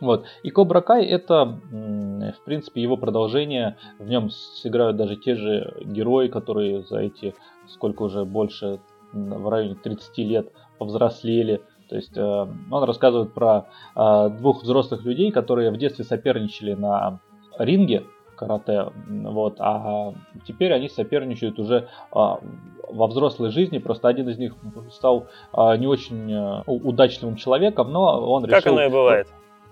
[0.00, 0.24] Вот.
[0.42, 3.76] И Кобра Кай это, в принципе, его продолжение.
[3.98, 7.34] В нем сыграют даже те же герои, которые за эти,
[7.68, 8.80] сколько уже больше,
[9.12, 11.62] в районе 30 лет повзрослели.
[11.88, 17.20] То есть э, он рассказывает про э, двух взрослых людей, которые в детстве соперничали на
[17.58, 18.04] ринге
[18.34, 20.12] карате, вот, а
[20.44, 22.40] теперь они соперничают уже а,
[22.88, 23.78] во взрослой жизни.
[23.78, 24.54] Просто один из них
[24.90, 26.34] стал а, не очень
[26.66, 28.60] у- удачливым человеком, но он решил...
[28.60, 29.28] Как оно и бывает.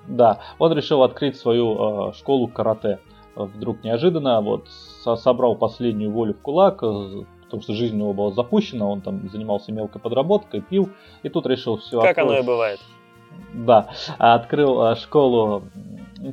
[0.07, 2.99] Да, он решил открыть свою э, школу карате.
[3.35, 8.13] Вдруг неожиданно вот со- собрал последнюю волю в кулак, э, потому что жизнь у него
[8.13, 10.91] была запущена, он там занимался мелкой подработкой, пил,
[11.23, 12.01] и тут решил все.
[12.01, 12.81] Как оно и бывает.
[13.55, 13.89] Да,
[14.19, 15.65] открыл э, школу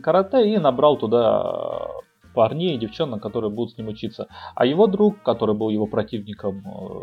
[0.01, 4.27] карате и набрал туда э, парней и девчонок, которые будут с ним учиться.
[4.55, 6.99] А его друг, который был его противником э,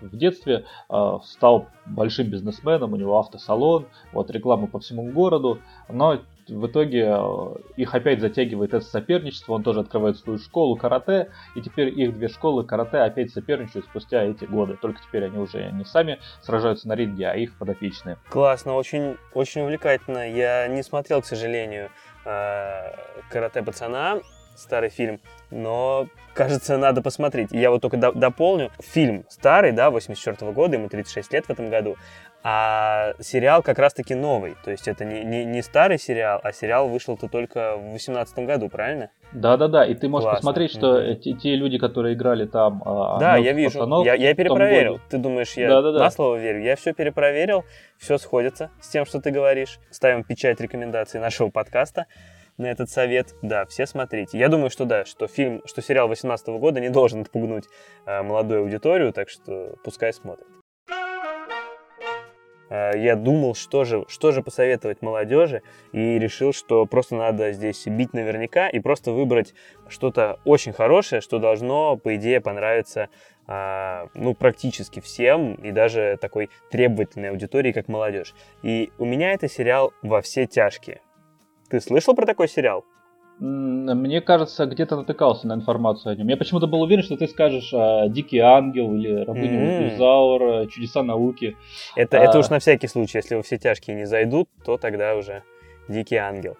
[0.00, 5.58] в детстве, э, стал большим бизнесменом, у него автосалон, вот реклама по всему городу,
[5.88, 11.30] но в итоге э, их опять затягивает это соперничество, он тоже открывает свою школу карате,
[11.54, 15.70] и теперь их две школы карате опять соперничают спустя эти годы, только теперь они уже
[15.72, 18.18] не сами сражаются на ринге, а их подопечные.
[18.30, 20.30] Классно, очень, очень увлекательно.
[20.30, 21.90] Я не смотрел, к сожалению,
[22.24, 22.92] э,
[23.30, 24.20] «Карате пацана»,
[24.58, 27.50] старый фильм, но, кажется, надо посмотреть.
[27.52, 28.70] Я вот только до- дополню.
[28.80, 31.96] Фильм старый, да, 84 года, ему 36 лет в этом году,
[32.42, 34.56] а сериал как раз-таки новый.
[34.64, 38.68] То есть это не, не, не старый сериал, а сериал вышел-то только в 18 году,
[38.68, 39.10] правильно?
[39.32, 40.38] Да-да-да, и ты можешь Классно.
[40.38, 42.82] посмотреть, что э, те, те люди, которые играли там...
[42.86, 43.72] а, Да, я вижу.
[43.78, 45.00] пацанов, Я, я перепроверил.
[45.10, 45.98] Ты думаешь, я Да-да-да.
[45.98, 46.62] на слово верю?
[46.62, 47.64] Я все перепроверил,
[47.98, 49.78] все сходится с тем, что ты говоришь.
[49.90, 52.06] Ставим печать рекомендаций нашего подкаста
[52.58, 53.34] на этот совет.
[53.42, 54.38] Да, все смотрите.
[54.38, 57.64] Я думаю, что да, что фильм, что сериал 18 года не должен отпугнуть
[58.04, 60.46] э, молодую аудиторию, так что пускай смотрят.
[62.68, 67.86] Э, Я думал, что же, что же посоветовать молодежи, и решил, что просто надо здесь
[67.86, 69.54] бить наверняка и просто выбрать
[69.88, 73.08] что-то очень хорошее, что должно, по идее, понравиться
[73.50, 78.34] а, ну, практически всем, и даже такой требовательной аудитории, как молодежь.
[78.62, 81.00] И у меня это сериал «Во все тяжкие».
[81.70, 82.84] Ты слышал про такой сериал?
[83.40, 86.26] Мне кажется, где-то натыкался на информацию о нем.
[86.26, 89.94] Я почему-то был уверен, что ты скажешь а, «Дикий ангел» или «Рабыня.
[89.94, 91.56] Изаура», «Чудеса науки».
[91.94, 92.24] Это, А.
[92.24, 95.44] это уж на всякий случай, если во все тяжкие не зайдут, то тогда уже
[95.88, 96.56] «Дикий ангел».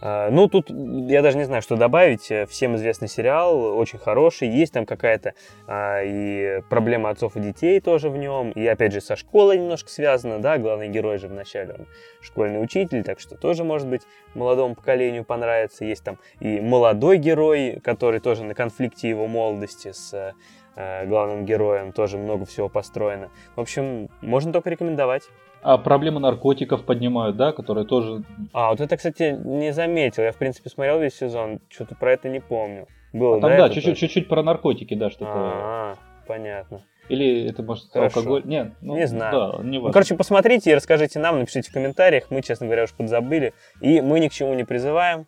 [0.00, 2.30] А, Ну, тут я даже не знаю, что добавить.
[2.30, 4.48] Э, Всем известный сериал, очень хороший.
[4.48, 5.34] Есть там какая-то
[5.66, 8.50] а, и проблема отцов и детей тоже в нем.
[8.52, 11.86] И опять же со школой немножко связано, да, главный герой же вначале он
[12.20, 14.02] школьный учитель, так что тоже, может быть,
[14.34, 15.84] молодому поколению понравится.
[15.84, 20.34] Есть там и молодой герой, который тоже на конфликте его молодости с
[20.76, 23.30] э, главным героем, тоже много всего построено.
[23.54, 25.24] В общем, можно только рекомендовать.
[25.62, 28.22] А проблемы наркотиков поднимают, да, которые тоже...
[28.52, 30.22] А, вот это, кстати, не заметил.
[30.22, 32.86] Я, в принципе, смотрел весь сезон, что-то про это не помню.
[33.12, 35.32] Было, А там, да, чуть-чуть, чуть-чуть про наркотики, да, что-то.
[35.34, 35.94] А,
[36.26, 36.80] понятно.
[37.08, 38.20] Или это может Хорошо.
[38.20, 38.42] алкоголь?
[38.44, 39.32] Нет, ну, Не знаю.
[39.32, 39.92] Да, не Ну, важно.
[39.92, 42.30] короче, посмотрите и расскажите нам, напишите в комментариях.
[42.30, 43.52] Мы, честно говоря, уж подзабыли.
[43.80, 45.26] И мы ни к чему не призываем.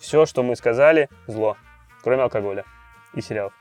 [0.00, 1.56] все, что мы сказали, зло.
[2.02, 2.64] Кроме алкоголя
[3.14, 3.52] и сериалов.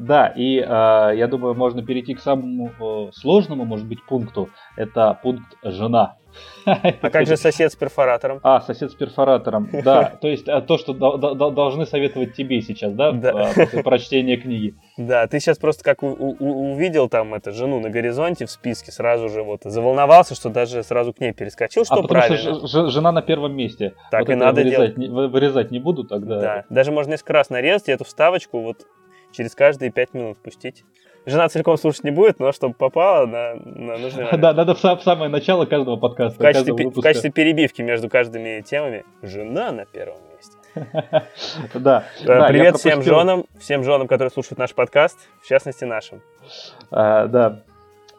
[0.00, 4.48] Да, и э, я думаю, можно перейти к самому э, сложному, может быть, пункту.
[4.76, 6.16] Это пункт жена.
[6.64, 8.40] А как же сосед с перфоратором?
[8.42, 10.12] А, сосед с перфоратором, да.
[10.20, 13.50] То есть а, то, что должны советовать тебе сейчас, да, да.
[13.54, 14.74] после прочтения книги.
[14.96, 19.42] Да, ты сейчас просто как увидел там эту жену на горизонте в списке, сразу же
[19.42, 22.90] вот заволновался, что даже сразу к ней перескочил, что а правильно.
[22.90, 23.94] Жена на первом месте.
[24.10, 24.96] Так и надо делать.
[24.96, 26.40] Вырезать не буду тогда.
[26.40, 28.86] Да, даже можно несколько раз нарезать и эту вставочку вот
[29.32, 30.84] через каждые пять минут пустить.
[31.26, 34.40] Жена целиком слушать не будет, но чтобы попала на, на нужный момент.
[34.40, 36.38] Да, надо в, в самое начало каждого подкаста.
[36.38, 39.04] В качестве, в качестве перебивки между каждыми темами.
[39.22, 40.56] Жена на первом месте.
[41.74, 42.04] Да.
[42.24, 46.22] Привет всем женам, всем женам, которые слушают наш подкаст, в частности нашим.
[46.90, 47.62] А, да.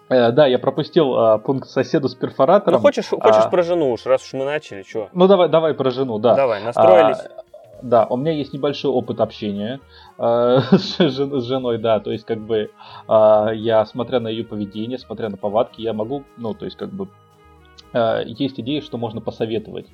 [0.09, 2.79] Э, да, я пропустил а, пункт соседу с перфоратором.
[2.79, 3.49] Ну, хочешь, хочешь а...
[3.49, 5.07] про жену уж, раз уж мы начали, что?
[5.13, 6.35] Ну, давай, давай про жену, да.
[6.35, 7.17] Давай, настроились.
[7.17, 7.43] А,
[7.81, 9.79] да, у меня есть небольшой опыт общения
[10.17, 12.71] э, с, с женой, да, то есть как бы
[13.07, 16.89] э, я, смотря на ее поведение, смотря на повадки, я могу, ну, то есть как
[16.89, 17.07] бы
[17.93, 19.87] э, есть идеи, что можно посоветовать.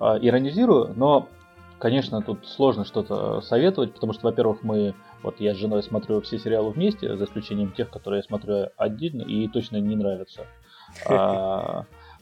[0.00, 1.28] Э, иронизирую, но,
[1.78, 6.38] конечно, тут сложно что-то советовать, потому что, во-первых, мы, вот я с женой смотрю все
[6.38, 10.46] сериалы вместе, за исключением тех, которые я смотрю отдельно и точно не нравятся.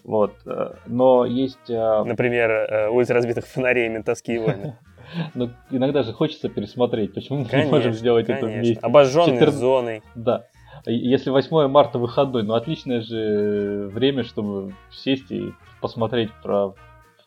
[0.04, 0.34] Вот.
[0.44, 1.68] Э, но есть...
[1.70, 4.78] Э, Например, э, улица разбитых фонарей, ментовские войны.
[5.34, 7.14] Но иногда же хочется пересмотреть.
[7.14, 8.46] Почему мы не можем сделать конечно.
[8.46, 8.80] это вместе?
[8.80, 9.54] Обожженной 14...
[9.58, 10.02] зоной.
[10.14, 10.46] Да.
[10.86, 16.74] Если 8 марта выходной, ну отличное же время, чтобы сесть и посмотреть про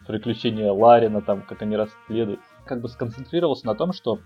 [0.06, 2.40] приключения Ларина, там, как они расследуют.
[2.66, 4.20] Как бы сконцентрировался на том, что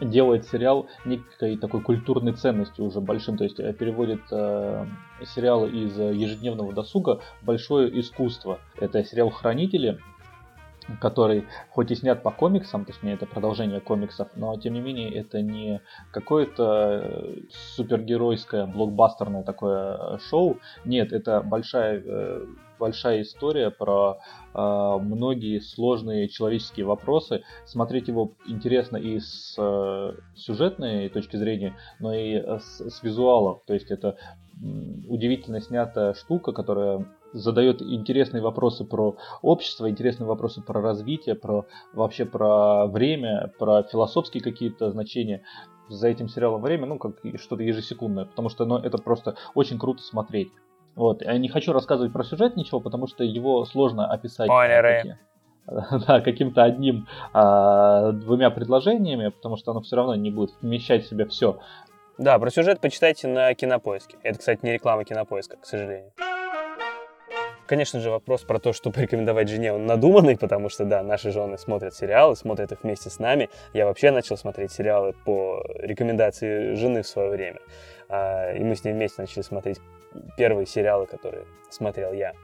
[0.00, 4.86] делает сериал некой такой культурной ценностью уже большим, то есть э, переводит э,
[5.24, 8.58] сериалы из ежедневного досуга большое искусство.
[8.76, 9.98] Это сериал «Хранители»,
[11.00, 15.42] который хоть и снят по комиксам, точнее это продолжение комиксов, но тем не менее это
[15.42, 15.80] не
[16.12, 17.36] какое-то э,
[17.74, 20.58] супергеройское блокбастерное такое э, шоу.
[20.84, 22.02] Нет, это большая
[22.78, 24.18] большая история про
[24.54, 27.42] э, многие сложные человеческие вопросы.
[27.64, 33.62] Смотреть его интересно и с э, сюжетной точки зрения, но и с, с визуалов.
[33.66, 34.16] То есть это
[35.08, 37.04] удивительно снятая штука, которая
[37.36, 44.42] задает интересные вопросы про общество, интересные вопросы про развитие, про вообще про время, про философские
[44.42, 45.42] какие-то значения
[45.88, 50.02] за этим сериалом время, ну, как что-то ежесекундное, потому что ну, это просто очень круто
[50.02, 50.48] смотреть.
[50.94, 51.22] Вот.
[51.22, 54.46] Я не хочу рассказывать про сюжет ничего, потому что его сложно описать.
[54.46, 55.18] Спойлеры.
[55.66, 61.08] Да, каким-то одним, а, двумя предложениями, потому что оно все равно не будет вмещать в
[61.08, 61.58] себя все.
[62.18, 64.16] Да, про сюжет почитайте на Кинопоиске.
[64.22, 66.12] Это, кстати, не реклама Кинопоиска, к сожалению.
[67.66, 71.58] Конечно же, вопрос про то, что порекомендовать жене, он надуманный, потому что, да, наши жены
[71.58, 73.50] смотрят сериалы, смотрят их вместе с нами.
[73.72, 77.58] Я вообще начал смотреть сериалы по рекомендации жены в свое время.
[78.08, 79.80] А, и мы с ней вместе начали смотреть
[80.36, 82.34] первые сериалы, которые смотрел я.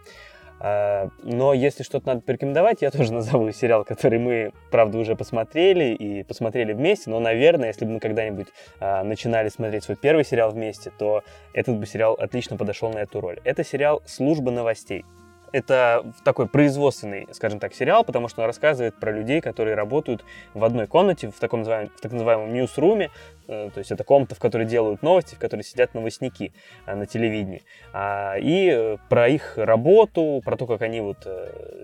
[0.65, 5.93] А, но если что-то надо порекомендовать, я тоже назову сериал, который мы, правда, уже посмотрели
[5.93, 7.11] и посмотрели вместе.
[7.11, 8.47] Но, наверное, если бы мы когда-нибудь
[8.79, 13.21] а, начинали смотреть свой первый сериал вместе, то этот бы сериал отлично подошел на эту
[13.21, 13.41] роль.
[13.43, 15.05] Это сериал «Служба новостей».
[15.51, 20.65] Это такой производственный, скажем так, сериал, потому что он рассказывает про людей, которые работают в
[20.65, 23.11] одной комнате, в, таком называемом, в так называемом ньюсруме,
[23.47, 26.53] то есть это комната, в которой делают новости, в которой сидят новостники
[26.87, 27.63] э, на телевидении.
[27.93, 31.27] А, и э, про их работу, про то, как они вот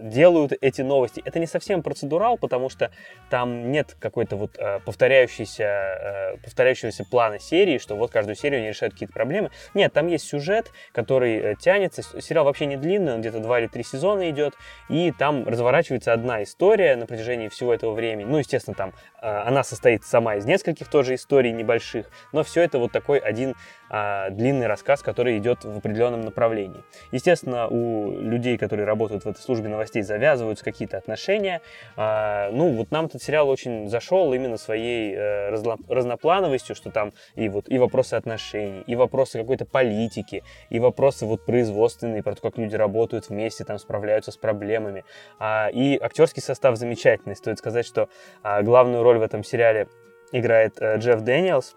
[0.03, 1.23] делают эти новости.
[1.25, 2.91] Это не совсем процедурал, потому что
[3.31, 9.13] там нет какой-то вот повторяющейся, повторяющегося плана серии, что вот каждую серию они решают какие-то
[9.13, 9.51] проблемы.
[9.75, 12.03] Нет, там есть сюжет, который тянется.
[12.21, 14.55] Сериал вообще не длинный, он где-то 2 или 3 сезона идет,
[14.89, 18.25] и там разворачивается одна история на протяжении всего этого времени.
[18.25, 22.93] Ну, естественно, там она состоит сама из нескольких тоже историй, небольших, но все это вот
[22.93, 23.55] такой один
[23.91, 26.83] а, длинный рассказ, который идет в определенном направлении.
[27.13, 31.61] Естественно, у людей, которые работают в этой службе новостей, завязываются какие-то отношения.
[31.97, 37.49] А, ну, вот нам этот сериал очень зашел именно своей разно, разноплановостью, что там и
[37.49, 42.59] вот и вопросы отношений, и вопросы какой-то политики, и вопросы вот производственные, про то, как
[42.59, 45.05] люди работают вместе, там справляются с проблемами.
[45.39, 47.37] А, и актерский состав замечательный.
[47.37, 48.09] Стоит сказать, что
[48.43, 49.89] а, главную роль в этом сериале
[50.33, 51.77] играет э, Джефф Дэниелс,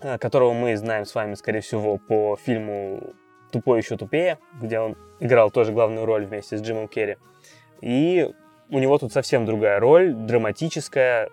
[0.00, 3.14] э, которого мы знаем с вами, скорее всего, по фильму
[3.50, 7.16] «Тупой еще тупее», где он играл тоже главную роль вместе с Джимом Керри.
[7.80, 8.30] И
[8.70, 11.30] у него тут совсем другая роль, драматическая.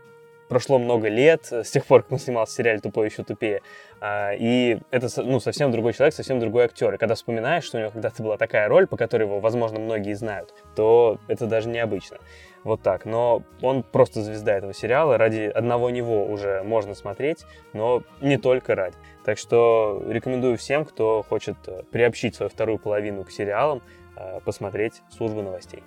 [0.49, 3.61] Прошло много лет с тех пор, как он снимал сериал «Тупой еще тупее».
[4.01, 6.93] А, и это ну, совсем другой человек, совсем другой актер.
[6.93, 10.13] И когда вспоминаешь, что у него когда-то была такая роль, по которой его, возможно, многие
[10.13, 12.17] знают, то это даже необычно.
[12.63, 13.05] Вот так.
[13.05, 15.17] Но он просто звезда этого сериала.
[15.17, 18.95] Ради одного него уже можно смотреть, но не только ради.
[19.25, 23.81] Так что рекомендую всем, кто хочет э, приобщить свою вторую половину к сериалам,
[24.15, 25.83] э, посмотреть «Службу новостей».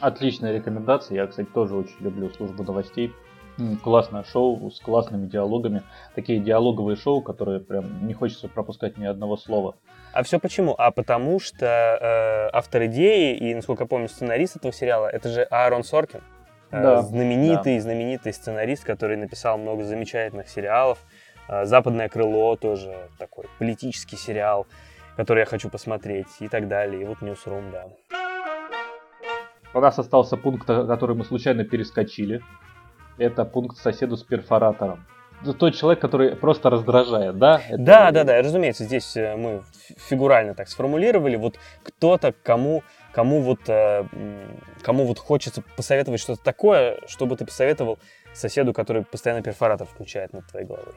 [0.00, 1.16] Отличная рекомендация.
[1.16, 3.12] Я, кстати, тоже очень люблю «Службу новостей».
[3.82, 5.82] Классное шоу с классными диалогами.
[6.14, 9.74] Такие диалоговые шоу, которые прям не хочется пропускать ни одного слова.
[10.12, 10.74] А все почему?
[10.76, 15.42] А потому что э, автор идеи и, насколько я помню, сценарист этого сериала, это же
[15.42, 16.20] Аарон Соркин.
[16.70, 17.82] Э, да, знаменитый, да.
[17.82, 20.98] знаменитый сценарист, который написал много замечательных сериалов.
[21.48, 24.66] Э, «Западное крыло» тоже такой политический сериал,
[25.16, 27.02] который я хочу посмотреть и так далее.
[27.02, 27.88] И вот «Ньюсрум», да.
[29.72, 32.42] У нас остался пункт, который мы случайно перескочили.
[33.18, 35.06] Это пункт соседу с перфоратором
[35.44, 37.60] тот человек, который просто раздражает, да?
[37.68, 37.78] Это...
[37.78, 39.62] Да, да, да, разумеется, здесь э, мы
[39.96, 42.82] фигурально так сформулировали, вот кто-то, кому,
[43.12, 44.04] кому вот, э,
[44.82, 47.98] кому вот хочется посоветовать что-то такое, чтобы ты посоветовал
[48.34, 50.94] соседу, который постоянно перфоратор включает над твоей головой.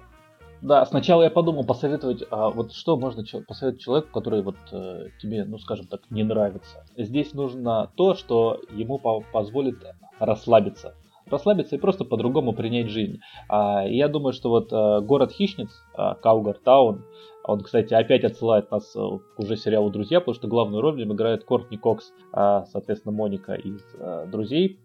[0.61, 5.43] Да, сначала я подумал посоветовать, а вот что можно посоветовать человеку, который вот э, тебе,
[5.43, 6.85] ну скажем так, не нравится.
[6.95, 8.97] Здесь нужно то, что ему
[9.31, 9.75] позволит
[10.19, 10.95] расслабиться
[11.29, 13.19] расслабиться и просто по-другому принять жизнь.
[13.49, 17.05] А, я думаю, что вот а, город хищниц, а, Каугар Таун,
[17.43, 21.43] он, кстати, опять отсылает нас к уже сериалу «Друзья», потому что главную роль в играет
[21.43, 23.83] Кортни Кокс, соответственно, Моника из
[24.31, 24.79] «Друзей».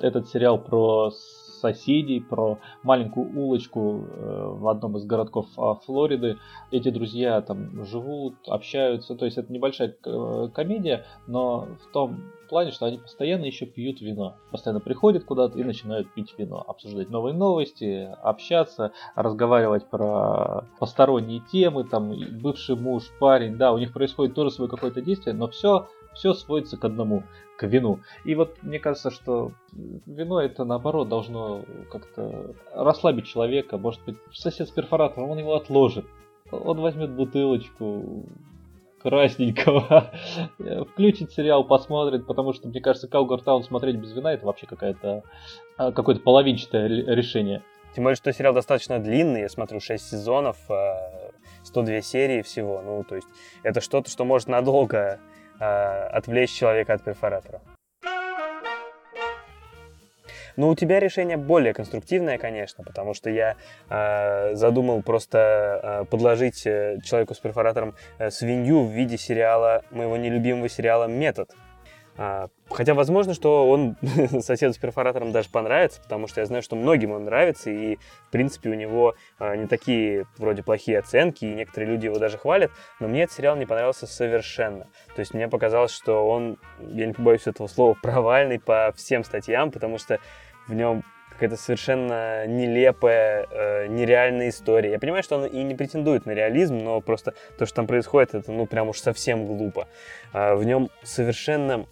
[0.00, 1.10] Этот сериал про
[1.62, 6.38] соседей, про маленькую улочку э, в одном из городков а, Флориды.
[6.70, 12.72] Эти друзья там живут, общаются, то есть это небольшая э, комедия, но в том плане,
[12.72, 14.34] что они постоянно еще пьют вино.
[14.50, 21.84] Постоянно приходят куда-то и начинают пить вино, обсуждать новые новости, общаться, разговаривать про посторонние темы,
[21.84, 26.34] там бывший муж, парень, да, у них происходит тоже свое какое-то действие, но все все
[26.34, 27.22] сводится к одному,
[27.62, 28.00] к вину.
[28.24, 33.78] И вот мне кажется, что вино это наоборот должно как-то расслабить человека.
[33.78, 36.04] Может быть, сосед с перфоратором, он его отложит.
[36.50, 38.26] Он возьмет бутылочку
[39.00, 40.12] красненького,
[40.92, 45.22] включит сериал, посмотрит, потому что, мне кажется, Каугартаун смотреть без вина это вообще какая-то
[45.76, 47.62] а, какое-то половинчатое решение.
[47.94, 50.56] Тем более, что сериал достаточно длинный, я смотрю, 6 сезонов,
[51.62, 52.80] 102 а, серии всего.
[52.84, 53.28] Ну, то есть,
[53.62, 55.20] это что-то, что может надолго
[55.62, 57.60] отвлечь человека от перфоратора.
[60.56, 63.56] Ну, у тебя решение более конструктивное, конечно, потому что я
[63.88, 70.16] э, задумал просто э, подложить э, человеку с перфоратором э, свинью в виде сериала, моего
[70.18, 71.50] нелюбимого сериала «Метод»,
[72.16, 73.96] хотя возможно, что он
[74.40, 77.96] соседу с перфоратором даже понравится, потому что я знаю, что многим он нравится, и
[78.28, 82.38] в принципе у него а, не такие вроде плохие оценки, и некоторые люди его даже
[82.38, 84.88] хвалят, но мне этот сериал не понравился совершенно.
[85.14, 89.70] То есть мне показалось, что он, я не побоюсь этого слова, провальный по всем статьям,
[89.70, 90.18] потому что
[90.68, 91.04] в нем
[91.42, 94.92] какая-то совершенно нелепая, э, нереальная история.
[94.92, 98.34] Я понимаю, что он и не претендует на реализм, но просто то, что там происходит,
[98.34, 99.88] это ну прям уж совсем глупо.
[100.32, 101.86] Э, в нем совершенно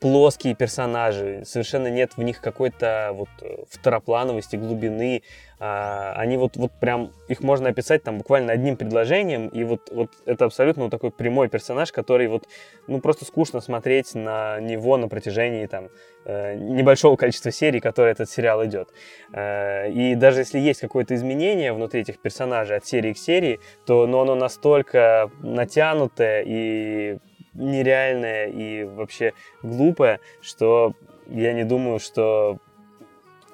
[0.00, 5.22] плоские персонажи, совершенно нет в них какой-то вот э, второплановости, глубины.
[5.58, 10.10] А, они вот, вот прям, их можно описать там буквально одним предложением, и вот, вот
[10.24, 12.44] это абсолютно вот такой прямой персонаж, который вот,
[12.86, 15.88] ну просто скучно смотреть на него на протяжении там
[16.24, 18.90] э, небольшого количества серий, которые этот сериал идет.
[19.32, 24.06] Э, и даже если есть какое-то изменение внутри этих персонажей от серии к серии, то
[24.06, 27.18] но оно настолько натянутое и
[27.58, 30.94] нереальная и вообще глупая, что
[31.26, 32.58] я не думаю, что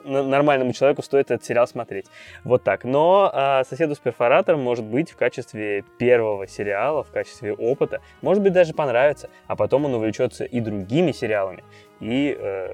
[0.05, 2.07] нормальному человеку стоит этот сериал смотреть.
[2.45, 2.85] Вот так.
[2.85, 8.01] Но а, «Соседу с перфоратором» может быть в качестве первого сериала, в качестве опыта.
[8.23, 9.31] Может быть, даже понравится.
[9.47, 11.65] А потом он увлечется и другими сериалами.
[12.01, 12.73] И э,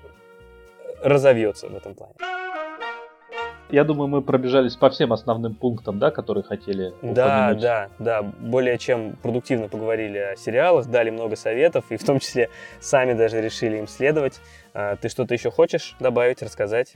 [1.02, 2.14] разовьется в этом плане.
[3.72, 7.62] Я думаю, мы пробежались по всем основным пунктам, да, которые хотели Да, упомянуть.
[7.62, 8.22] да, да.
[8.22, 12.50] Более чем продуктивно поговорили о сериалах, дали много советов, и в том числе
[12.80, 14.40] сами даже решили им следовать.
[14.74, 16.94] А, ты что-то еще хочешь добавить, рассказать?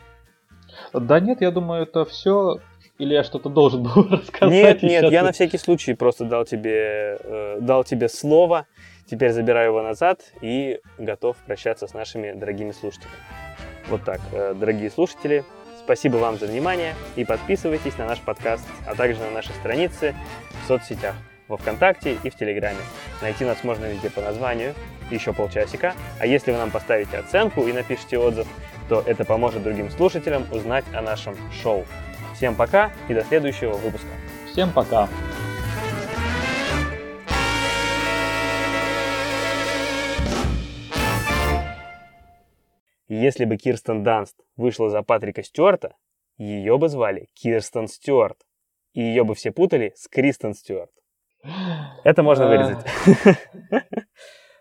[0.92, 2.58] Да нет, я думаю, это все.
[2.98, 4.50] Или я что-то должен был рассказать?
[4.52, 8.66] Нет, нет, я на всякий случай просто дал тебе, э, дал тебе слово.
[9.06, 13.14] Теперь забираю его назад и готов прощаться с нашими дорогими слушателями.
[13.88, 15.44] Вот так, э, дорогие слушатели,
[15.84, 20.14] Спасибо вам за внимание и подписывайтесь на наш подкаст, а также на наши страницы
[20.62, 21.14] в соцсетях,
[21.46, 22.78] во Вконтакте и в Телеграме.
[23.20, 24.74] Найти нас можно везде по названию
[25.10, 28.48] «Еще полчасика», а если вы нам поставите оценку и напишите отзыв,
[28.88, 31.84] то это поможет другим слушателям узнать о нашем шоу.
[32.34, 34.08] Всем пока и до следующего выпуска.
[34.50, 35.08] Всем пока!
[43.08, 45.94] Если бы Кирстен Данст вышла за Патрика Стюарта,
[46.36, 48.38] ее бы звали Кирстен Стюарт.
[48.92, 50.90] И ее бы все путали с Кристен Стюарт.
[52.04, 52.48] Это можно А.
[52.48, 52.86] вырезать.